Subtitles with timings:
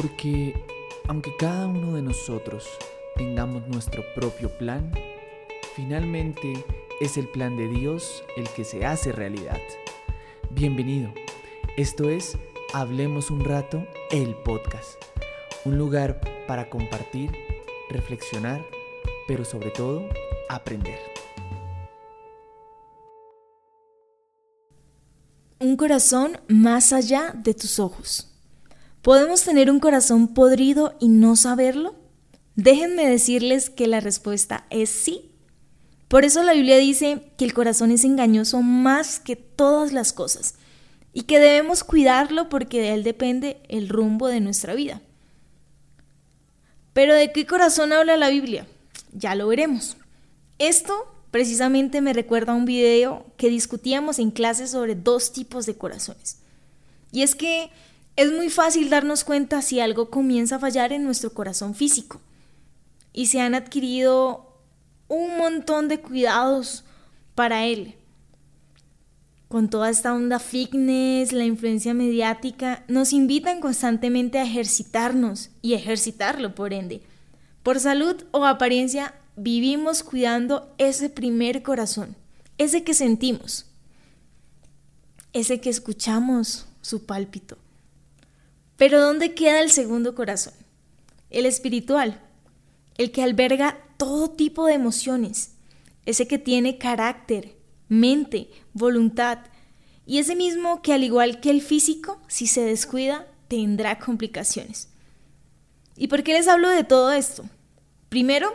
[0.00, 0.54] Porque
[1.08, 2.68] aunque cada uno de nosotros
[3.16, 4.92] tengamos nuestro propio plan,
[5.74, 6.64] finalmente
[7.00, 9.58] es el plan de Dios el que se hace realidad.
[10.50, 11.12] Bienvenido.
[11.76, 12.38] Esto es
[12.72, 15.02] Hablemos un rato, el podcast.
[15.64, 17.32] Un lugar para compartir,
[17.90, 18.64] reflexionar,
[19.26, 20.08] pero sobre todo
[20.48, 21.00] aprender.
[25.58, 28.37] Un corazón más allá de tus ojos.
[29.08, 31.94] ¿Podemos tener un corazón podrido y no saberlo?
[32.56, 35.30] Déjenme decirles que la respuesta es sí.
[36.08, 40.56] Por eso la Biblia dice que el corazón es engañoso más que todas las cosas
[41.14, 45.00] y que debemos cuidarlo porque de él depende el rumbo de nuestra vida.
[46.92, 48.66] Pero ¿de qué corazón habla la Biblia?
[49.14, 49.96] Ya lo veremos.
[50.58, 50.92] Esto
[51.30, 56.40] precisamente me recuerda a un video que discutíamos en clase sobre dos tipos de corazones.
[57.10, 57.70] Y es que
[58.18, 62.20] es muy fácil darnos cuenta si algo comienza a fallar en nuestro corazón físico.
[63.12, 64.56] Y se han adquirido
[65.06, 66.82] un montón de cuidados
[67.36, 67.94] para él.
[69.46, 76.56] Con toda esta onda fitness, la influencia mediática, nos invitan constantemente a ejercitarnos y ejercitarlo
[76.56, 77.02] por ende.
[77.62, 82.16] Por salud o apariencia, vivimos cuidando ese primer corazón,
[82.58, 83.66] ese que sentimos,
[85.32, 87.58] ese que escuchamos su pálpito
[88.78, 90.54] pero ¿dónde queda el segundo corazón?
[91.28, 92.20] El espiritual,
[92.96, 95.50] el que alberga todo tipo de emociones,
[96.06, 97.56] ese que tiene carácter,
[97.88, 99.40] mente, voluntad,
[100.06, 104.88] y ese mismo que al igual que el físico, si se descuida, tendrá complicaciones.
[105.96, 107.44] ¿Y por qué les hablo de todo esto?
[108.08, 108.54] Primero,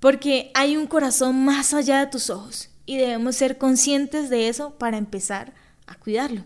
[0.00, 4.70] porque hay un corazón más allá de tus ojos y debemos ser conscientes de eso
[4.78, 5.52] para empezar
[5.86, 6.42] a cuidarlo.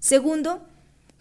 [0.00, 0.66] Segundo,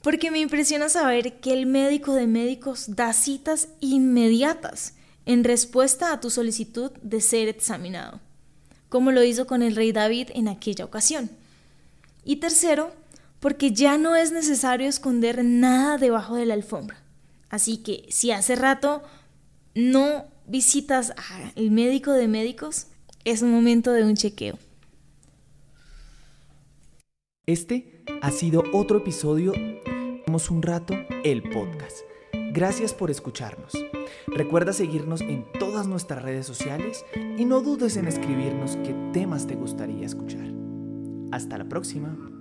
[0.02, 6.20] porque me impresiona saber que el médico de médicos da citas inmediatas en respuesta a
[6.20, 8.20] tu solicitud de ser examinado,
[8.90, 11.30] como lo hizo con el rey David en aquella ocasión.
[12.24, 12.92] Y tercero,
[13.40, 17.02] porque ya no es necesario esconder nada debajo de la alfombra.
[17.50, 19.04] Así que si hace rato
[19.75, 21.14] no visitas
[21.56, 22.88] al médico de médicos,
[23.24, 24.58] es un momento de un chequeo.
[27.46, 29.54] Este ha sido otro episodio
[30.31, 32.00] un rato el podcast.
[32.53, 33.74] Gracias por escucharnos.
[34.28, 39.56] Recuerda seguirnos en todas nuestras redes sociales y no dudes en escribirnos qué temas te
[39.56, 40.47] gustaría escuchar.
[41.31, 42.41] Hasta la próxima.